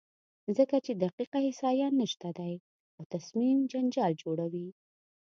ځکه 0.57 0.75
چې 0.85 0.91
دقیقه 1.03 1.37
احصایه 1.47 1.87
نشته 2.01 2.29
دی 2.39 2.53
او 2.95 3.01
تصمیم 3.13 3.57
جنجال 3.71 4.11
جوړوي، 4.23 4.67